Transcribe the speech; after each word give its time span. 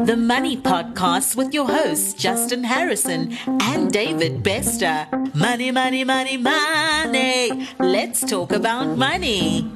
the 0.00 0.16
Money 0.16 0.56
Podcast 0.56 1.36
with 1.36 1.52
your 1.52 1.66
hosts, 1.66 2.14
Justin 2.14 2.64
Harrison 2.64 3.36
and 3.46 3.92
David 3.92 4.42
Bester. 4.42 5.06
Money, 5.34 5.70
money, 5.70 6.02
money, 6.02 6.36
money. 6.38 7.68
Let's 7.78 8.24
talk 8.24 8.52
about 8.52 8.96
money. 8.96 9.70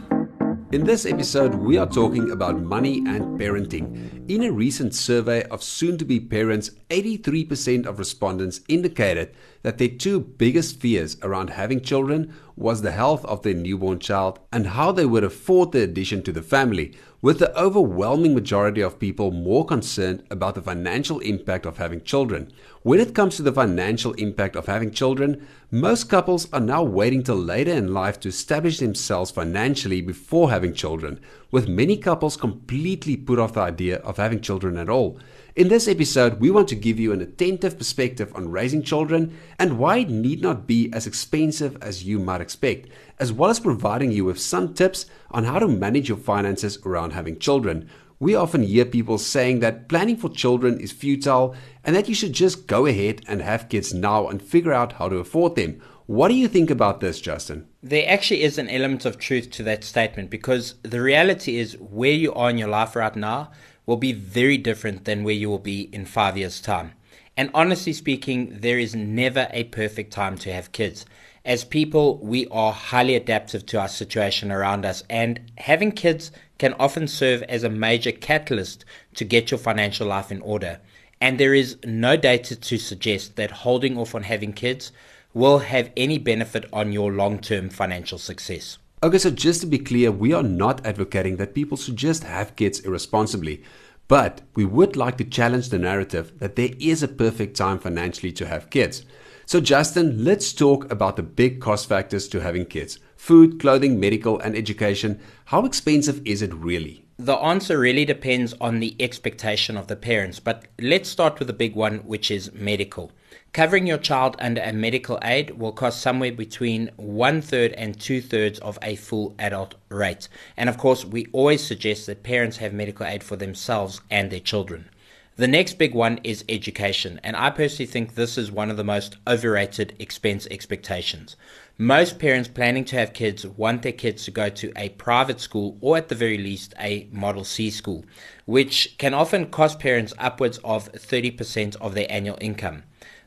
In 0.72 0.84
this 0.84 1.04
episode, 1.06 1.54
we 1.54 1.76
are 1.76 1.86
talking 1.86 2.30
about 2.30 2.60
money 2.60 2.98
and 3.06 3.38
parenting. 3.38 4.15
In 4.28 4.42
a 4.42 4.50
recent 4.50 4.92
survey 4.92 5.44
of 5.44 5.62
soon 5.62 5.98
to 5.98 6.04
be 6.04 6.18
parents, 6.18 6.72
83% 6.90 7.86
of 7.86 8.00
respondents 8.00 8.60
indicated 8.66 9.32
that 9.62 9.78
their 9.78 9.88
two 9.88 10.18
biggest 10.18 10.80
fears 10.80 11.16
around 11.22 11.50
having 11.50 11.80
children 11.80 12.34
was 12.56 12.82
the 12.82 12.90
health 12.90 13.24
of 13.26 13.42
their 13.42 13.54
newborn 13.54 14.00
child 14.00 14.40
and 14.52 14.66
how 14.68 14.90
they 14.90 15.06
would 15.06 15.22
afford 15.22 15.70
the 15.70 15.82
addition 15.82 16.22
to 16.22 16.32
the 16.32 16.42
family, 16.42 16.96
with 17.20 17.38
the 17.38 17.56
overwhelming 17.60 18.34
majority 18.34 18.80
of 18.80 18.98
people 18.98 19.30
more 19.30 19.64
concerned 19.64 20.22
about 20.30 20.54
the 20.54 20.62
financial 20.62 21.18
impact 21.20 21.66
of 21.66 21.76
having 21.76 22.00
children. 22.02 22.50
When 22.82 23.00
it 23.00 23.14
comes 23.14 23.36
to 23.36 23.42
the 23.42 23.52
financial 23.52 24.12
impact 24.12 24.56
of 24.56 24.66
having 24.66 24.92
children, 24.92 25.46
most 25.70 26.08
couples 26.08 26.50
are 26.52 26.60
now 26.60 26.84
waiting 26.84 27.22
till 27.24 27.36
later 27.36 27.72
in 27.72 27.92
life 27.92 28.20
to 28.20 28.28
establish 28.28 28.78
themselves 28.78 29.32
financially 29.32 30.00
before 30.00 30.50
having 30.50 30.72
children, 30.72 31.20
with 31.50 31.68
many 31.68 31.96
couples 31.96 32.36
completely 32.36 33.16
put 33.16 33.38
off 33.38 33.54
the 33.54 33.60
idea 33.60 33.96
of 33.98 34.15
having 34.22 34.40
children 34.40 34.76
at 34.78 34.88
all. 34.88 35.18
In 35.56 35.68
this 35.68 35.88
episode, 35.88 36.38
we 36.38 36.50
want 36.50 36.68
to 36.68 36.74
give 36.74 37.00
you 37.00 37.12
an 37.12 37.22
attentive 37.22 37.78
perspective 37.78 38.30
on 38.34 38.50
raising 38.50 38.82
children 38.82 39.38
and 39.58 39.78
why 39.78 39.98
it 39.98 40.10
need 40.10 40.42
not 40.42 40.66
be 40.66 40.92
as 40.92 41.06
expensive 41.06 41.78
as 41.80 42.04
you 42.04 42.18
might 42.18 42.42
expect, 42.42 42.90
as 43.18 43.32
well 43.32 43.48
as 43.48 43.58
providing 43.58 44.12
you 44.12 44.26
with 44.26 44.38
some 44.38 44.74
tips 44.74 45.06
on 45.30 45.44
how 45.44 45.58
to 45.58 45.66
manage 45.66 46.10
your 46.10 46.18
finances 46.18 46.78
around 46.84 47.12
having 47.12 47.38
children. 47.38 47.88
We 48.18 48.34
often 48.34 48.64
hear 48.64 48.84
people 48.84 49.16
saying 49.16 49.60
that 49.60 49.88
planning 49.88 50.16
for 50.16 50.28
children 50.28 50.78
is 50.78 50.92
futile 50.92 51.54
and 51.84 51.96
that 51.96 52.08
you 52.08 52.14
should 52.14 52.32
just 52.32 52.66
go 52.66 52.84
ahead 52.84 53.22
and 53.26 53.40
have 53.40 53.68
kids 53.68 53.94
now 53.94 54.28
and 54.28 54.42
figure 54.42 54.72
out 54.72 54.94
how 54.94 55.08
to 55.08 55.16
afford 55.16 55.54
them. 55.54 55.80
What 56.06 56.28
do 56.28 56.34
you 56.34 56.48
think 56.48 56.70
about 56.70 57.00
this, 57.00 57.20
Justin? 57.20 57.66
There 57.82 58.08
actually 58.08 58.42
is 58.42 58.58
an 58.58 58.68
element 58.68 59.04
of 59.04 59.18
truth 59.18 59.50
to 59.52 59.62
that 59.64 59.84
statement 59.84 60.30
because 60.30 60.74
the 60.82 61.02
reality 61.02 61.56
is 61.56 61.78
where 61.78 62.12
you 62.12 62.32
are 62.34 62.48
in 62.48 62.58
your 62.58 62.68
life 62.68 62.94
right 62.94 63.16
now 63.16 63.50
will 63.86 63.96
be 63.96 64.12
very 64.12 64.58
different 64.58 65.04
than 65.04 65.24
where 65.24 65.34
you 65.34 65.48
will 65.48 65.58
be 65.58 65.88
in 65.92 66.04
five 66.04 66.36
years' 66.36 66.60
time. 66.60 66.92
And 67.36 67.50
honestly 67.54 67.92
speaking, 67.92 68.58
there 68.60 68.78
is 68.78 68.94
never 68.94 69.48
a 69.52 69.64
perfect 69.64 70.12
time 70.12 70.36
to 70.38 70.52
have 70.52 70.72
kids. 70.72 71.06
As 71.44 71.64
people, 71.64 72.18
we 72.18 72.48
are 72.48 72.72
highly 72.72 73.14
adaptive 73.14 73.64
to 73.66 73.80
our 73.80 73.88
situation 73.88 74.50
around 74.50 74.84
us, 74.84 75.04
and 75.08 75.40
having 75.58 75.92
kids 75.92 76.32
can 76.58 76.74
often 76.80 77.06
serve 77.06 77.42
as 77.44 77.62
a 77.62 77.68
major 77.68 78.10
catalyst 78.10 78.84
to 79.14 79.24
get 79.24 79.50
your 79.50 79.58
financial 79.58 80.08
life 80.08 80.32
in 80.32 80.40
order. 80.40 80.80
And 81.20 81.38
there 81.38 81.54
is 81.54 81.76
no 81.84 82.16
data 82.16 82.56
to 82.56 82.78
suggest 82.78 83.36
that 83.36 83.50
holding 83.50 83.96
off 83.96 84.14
on 84.14 84.24
having 84.24 84.52
kids 84.52 84.90
will 85.34 85.60
have 85.60 85.90
any 85.96 86.18
benefit 86.18 86.64
on 86.72 86.92
your 86.92 87.12
long 87.12 87.38
term 87.38 87.68
financial 87.68 88.18
success. 88.18 88.78
Okay, 89.06 89.18
so 89.18 89.30
just 89.30 89.60
to 89.60 89.68
be 89.68 89.78
clear, 89.78 90.10
we 90.10 90.32
are 90.32 90.42
not 90.42 90.84
advocating 90.84 91.36
that 91.36 91.54
people 91.54 91.76
should 91.76 91.94
just 91.94 92.24
have 92.24 92.56
kids 92.56 92.80
irresponsibly, 92.80 93.62
but 94.08 94.42
we 94.56 94.64
would 94.64 94.96
like 94.96 95.16
to 95.18 95.24
challenge 95.24 95.68
the 95.68 95.78
narrative 95.78 96.32
that 96.40 96.56
there 96.56 96.70
is 96.80 97.04
a 97.04 97.06
perfect 97.06 97.56
time 97.56 97.78
financially 97.78 98.32
to 98.32 98.48
have 98.48 98.68
kids. 98.68 99.04
So, 99.44 99.60
Justin, 99.60 100.24
let's 100.24 100.52
talk 100.52 100.90
about 100.90 101.14
the 101.14 101.22
big 101.22 101.60
cost 101.60 101.88
factors 101.88 102.26
to 102.30 102.40
having 102.40 102.66
kids 102.66 102.98
food, 103.14 103.60
clothing, 103.60 104.00
medical, 104.00 104.40
and 104.40 104.56
education. 104.56 105.20
How 105.44 105.64
expensive 105.64 106.20
is 106.24 106.42
it 106.42 106.52
really? 106.52 107.05
The 107.18 107.36
answer 107.36 107.78
really 107.78 108.04
depends 108.04 108.52
on 108.60 108.78
the 108.78 108.94
expectation 109.00 109.78
of 109.78 109.86
the 109.86 109.96
parents, 109.96 110.38
but 110.38 110.66
let's 110.78 111.08
start 111.08 111.38
with 111.38 111.48
the 111.48 111.54
big 111.54 111.74
one, 111.74 112.00
which 112.00 112.30
is 112.30 112.52
medical. 112.52 113.10
Covering 113.54 113.86
your 113.86 113.96
child 113.96 114.36
under 114.38 114.60
a 114.60 114.74
medical 114.74 115.18
aid 115.24 115.58
will 115.58 115.72
cost 115.72 116.02
somewhere 116.02 116.30
between 116.30 116.90
one 116.96 117.40
third 117.40 117.72
and 117.72 117.98
two 117.98 118.20
thirds 118.20 118.58
of 118.58 118.78
a 118.82 118.96
full 118.96 119.34
adult 119.38 119.76
rate. 119.88 120.28
And 120.58 120.68
of 120.68 120.76
course, 120.76 121.06
we 121.06 121.26
always 121.32 121.64
suggest 121.64 122.04
that 122.04 122.22
parents 122.22 122.58
have 122.58 122.74
medical 122.74 123.06
aid 123.06 123.24
for 123.24 123.36
themselves 123.36 124.02
and 124.10 124.30
their 124.30 124.38
children. 124.38 124.90
The 125.38 125.46
next 125.46 125.74
big 125.74 125.94
one 125.94 126.18
is 126.24 126.46
education, 126.48 127.20
and 127.22 127.36
I 127.36 127.50
personally 127.50 127.84
think 127.84 128.14
this 128.14 128.38
is 128.38 128.50
one 128.50 128.70
of 128.70 128.78
the 128.78 128.84
most 128.84 129.18
overrated 129.26 129.94
expense 129.98 130.46
expectations. 130.50 131.36
Most 131.76 132.18
parents 132.18 132.48
planning 132.48 132.86
to 132.86 132.96
have 132.96 133.12
kids 133.12 133.46
want 133.46 133.82
their 133.82 133.92
kids 133.92 134.24
to 134.24 134.30
go 134.30 134.48
to 134.48 134.72
a 134.76 134.88
private 134.88 135.38
school 135.38 135.76
or 135.82 135.98
at 135.98 136.08
the 136.08 136.14
very 136.14 136.38
least 136.38 136.72
a 136.80 137.06
Model 137.12 137.44
C 137.44 137.68
school, 137.68 138.06
which 138.46 138.96
can 138.96 139.12
often 139.12 139.50
cost 139.50 139.78
parents 139.78 140.14
upwards 140.18 140.56
of 140.64 140.90
30% 140.92 141.76
of 141.82 141.92
their 141.92 142.10
annual 142.10 142.38
income. 142.40 142.84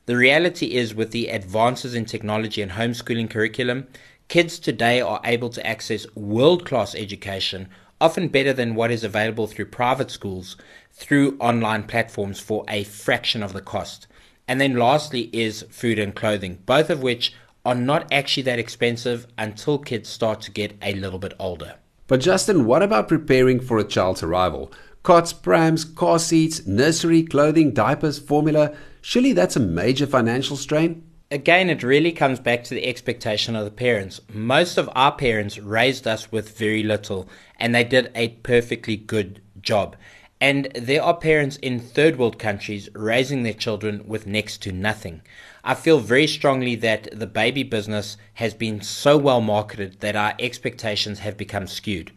The 0.08 0.18
reality 0.18 0.74
is, 0.74 0.96
with 0.96 1.12
the 1.12 1.28
advances 1.28 1.94
in 1.94 2.06
technology 2.06 2.64
and 2.64 2.72
homeschooling 2.72 3.30
curriculum, 3.30 3.86
kids 4.30 4.58
today 4.58 5.00
are 5.00 5.22
able 5.24 5.50
to 5.50 5.64
access 5.68 6.08
world 6.16 6.66
class 6.66 6.96
education, 6.96 7.70
often 8.02 8.28
better 8.28 8.54
than 8.54 8.76
what 8.76 8.92
is 8.92 9.04
available 9.04 9.48
through 9.48 9.66
private 9.66 10.12
schools, 10.12 10.56
through 10.92 11.38
online 11.40 11.84
platforms 11.84 12.40
for 12.40 12.64
a 12.68 12.84
fraction 12.84 13.44
of 13.44 13.54
the 13.54 13.62
cost. 13.62 14.08
And 14.48 14.60
then 14.60 14.78
lastly 14.78 15.30
is 15.34 15.66
food 15.70 16.00
and 16.00 16.16
clothing, 16.16 16.59
both 16.66 16.90
of 16.90 17.04
which 17.04 17.34
are 17.66 17.76
not 17.76 18.12
actually 18.12 18.44
that 18.44 18.59
expensive 18.59 19.28
until 19.38 19.78
kids 19.78 20.09
start 20.09 20.42
to 20.42 20.52
get 20.52 20.78
a 20.82 20.94
little 20.96 21.20
bit 21.20 21.34
older. 21.40 21.76
But 22.08 22.22
Justin, 22.22 22.66
what 22.66 22.82
about 22.82 23.08
preparing 23.08 23.59
for 23.59 23.78
a 23.78 23.84
child's 23.84 24.24
arrival? 24.24 24.72
Cots, 25.04 25.32
prams, 25.32 25.86
car 25.86 26.20
seats, 26.20 26.66
nursery, 26.66 27.24
clothing, 27.24 27.72
diapers, 27.72 28.18
formula. 28.18 28.76
Surely 29.02 29.34
that's 29.34 29.56
a 29.56 29.59
major 29.59 30.08
financial 30.08 30.58
strain? 30.58 31.09
Again, 31.31 31.69
it 31.69 31.84
really 31.84 32.12
comes 32.12 32.40
back 32.40 32.63
to 32.63 32.73
the 32.73 32.88
expectation 32.88 33.56
of 33.56 33.63
the 33.63 33.69
parents. 33.69 34.19
Most 34.34 34.79
of 34.79 34.90
our 34.95 35.12
parents 35.12 35.59
raised 35.59 36.07
us 36.07 36.31
with 36.31 36.57
very 36.57 36.81
little, 36.81 37.29
and 37.59 37.75
they 37.75 37.84
did 37.84 38.12
a 38.16 38.29
perfectly 38.29 38.97
good 38.97 39.40
job. 39.62 39.95
And 40.41 40.72
there 40.73 41.03
are 41.03 41.16
parents 41.16 41.57
in 41.57 41.79
third 41.79 42.17
world 42.17 42.40
countries 42.40 42.90
raising 42.95 43.44
their 43.44 43.53
children 43.53 44.07
with 44.07 44.25
next 44.25 44.63
to 44.63 44.72
nothing. 44.72 45.22
I 45.63 45.75
feel 45.75 46.00
very 46.00 46.25
strongly 46.25 46.73
that 46.78 47.09
the 47.12 47.28
baby 47.28 47.61
business 47.61 48.17
has 48.35 48.56
been 48.56 48.81
so 48.81 49.16
well 49.16 49.41
marketed 49.41 50.00
that 50.00 50.16
our 50.16 50.34
expectations 50.40 51.19
have 51.19 51.38
become 51.38 51.67
skewed. 51.67 52.11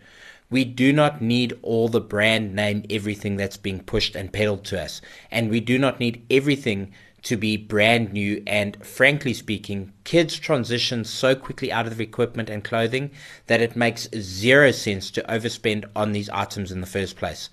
We 0.48 0.64
do 0.64 0.90
not 0.90 1.20
need 1.20 1.58
all 1.60 1.88
the 1.88 2.00
brand 2.00 2.54
name 2.54 2.86
everything 2.88 3.36
that's 3.36 3.58
being 3.58 3.80
pushed 3.80 4.16
and 4.16 4.32
peddled 4.32 4.64
to 4.66 4.80
us. 4.80 5.02
And 5.30 5.50
we 5.50 5.60
do 5.60 5.78
not 5.78 6.00
need 6.00 6.24
everything 6.30 6.92
to 7.22 7.36
be 7.36 7.56
brand 7.56 8.12
new. 8.12 8.42
And 8.46 8.84
frankly 8.84 9.34
speaking, 9.34 9.92
kids 10.04 10.38
transition 10.38 11.04
so 11.04 11.34
quickly 11.34 11.72
out 11.72 11.86
of 11.86 12.00
equipment 12.00 12.50
and 12.50 12.64
clothing 12.64 13.10
that 13.46 13.60
it 13.60 13.76
makes 13.76 14.08
zero 14.14 14.70
sense 14.70 15.10
to 15.12 15.22
overspend 15.22 15.84
on 15.94 16.12
these 16.12 16.28
items 16.30 16.72
in 16.72 16.80
the 16.80 16.86
first 16.86 17.16
place. 17.16 17.48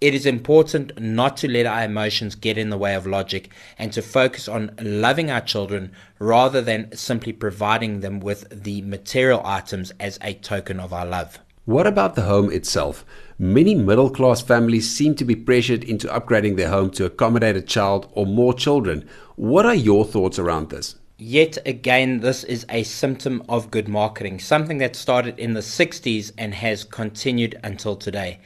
It 0.00 0.14
is 0.14 0.26
important 0.26 1.00
not 1.00 1.36
to 1.38 1.48
let 1.48 1.66
our 1.66 1.82
emotions 1.82 2.36
get 2.36 2.56
in 2.56 2.70
the 2.70 2.78
way 2.78 2.94
of 2.94 3.04
logic 3.04 3.50
and 3.78 3.92
to 3.92 4.00
focus 4.00 4.46
on 4.46 4.70
loving 4.80 5.28
our 5.28 5.40
children 5.40 5.90
rather 6.20 6.62
than 6.62 6.96
simply 6.96 7.32
providing 7.32 7.98
them 7.98 8.20
with 8.20 8.46
the 8.62 8.82
material 8.82 9.42
items 9.44 9.92
as 9.98 10.16
a 10.22 10.34
token 10.34 10.78
of 10.78 10.92
our 10.92 11.04
love. 11.04 11.40
What 11.64 11.88
about 11.88 12.14
the 12.14 12.22
home 12.22 12.52
itself? 12.52 13.04
Many 13.40 13.76
middle 13.76 14.10
class 14.10 14.40
families 14.40 14.90
seem 14.90 15.14
to 15.14 15.24
be 15.24 15.36
pressured 15.36 15.84
into 15.84 16.08
upgrading 16.08 16.56
their 16.56 16.70
home 16.70 16.90
to 16.90 17.04
accommodate 17.04 17.54
a 17.54 17.62
child 17.62 18.10
or 18.14 18.26
more 18.26 18.52
children. 18.52 19.08
What 19.36 19.64
are 19.64 19.76
your 19.76 20.04
thoughts 20.04 20.40
around 20.40 20.70
this? 20.70 20.96
Yet 21.18 21.56
again, 21.64 22.18
this 22.18 22.42
is 22.42 22.66
a 22.68 22.82
symptom 22.82 23.44
of 23.48 23.70
good 23.70 23.86
marketing, 23.86 24.40
something 24.40 24.78
that 24.78 24.96
started 24.96 25.38
in 25.38 25.54
the 25.54 25.60
60s 25.60 26.32
and 26.36 26.52
has 26.52 26.82
continued 26.82 27.60
until 27.62 27.94
today. 27.94 28.40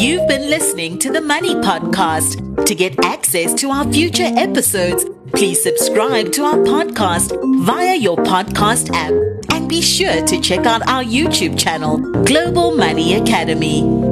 You've 0.00 0.26
been 0.26 0.48
listening 0.48 0.98
to 1.00 1.12
the 1.12 1.20
Money 1.20 1.54
Podcast. 1.56 2.45
To 2.66 2.74
get 2.74 3.04
access 3.04 3.54
to 3.60 3.70
our 3.70 3.90
future 3.92 4.24
episodes, 4.24 5.04
please 5.32 5.62
subscribe 5.62 6.32
to 6.32 6.42
our 6.42 6.56
podcast 6.56 7.30
via 7.64 7.94
your 7.94 8.16
podcast 8.16 8.90
app 8.92 9.12
and 9.52 9.68
be 9.68 9.80
sure 9.80 10.26
to 10.26 10.40
check 10.40 10.66
out 10.66 10.82
our 10.88 11.04
YouTube 11.04 11.56
channel, 11.56 11.98
Global 12.24 12.76
Money 12.76 13.14
Academy. 13.14 14.05